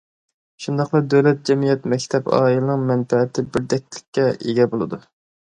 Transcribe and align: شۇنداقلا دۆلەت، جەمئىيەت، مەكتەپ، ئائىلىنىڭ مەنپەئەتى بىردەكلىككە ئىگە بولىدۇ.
شۇنداقلا 0.63 1.01
دۆلەت، 1.13 1.43
جەمئىيەت، 1.49 1.85
مەكتەپ، 1.93 2.31
ئائىلىنىڭ 2.39 2.87
مەنپەئەتى 2.93 3.45
بىردەكلىككە 3.53 4.27
ئىگە 4.33 4.69
بولىدۇ. 4.75 5.03